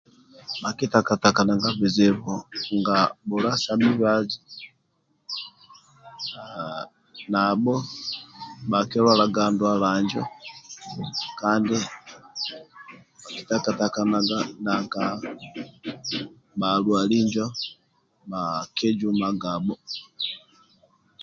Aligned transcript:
Bhaki 0.61 0.85
takatakana 0.93 1.53
bizibu 1.79 2.33
bia 3.31 4.21
nabho 7.31 7.75
bhaki 8.69 8.97
lwalaga 9.03 9.43
ndyala 9.53 9.89
njo 10.03 10.23
kadi 11.39 11.77
nadwali 16.59 17.17
njo 17.25 17.45
bhaki 18.29 18.89
kabhaga 19.01 19.51